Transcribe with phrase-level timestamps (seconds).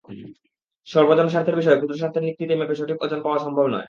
[0.87, 3.79] সর্ব জনস্বার্থের বিষয় ক্ষুদ্রস্বার্থের নিক্তিতে মেপে সঠিক ওজন পাওয়া সম্ভব নয়।